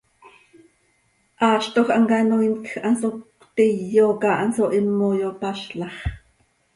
[1.41, 3.09] Haaztoj hamcanoiin quij hanso
[3.41, 5.95] cötíyoca, hanso himo xopazlax.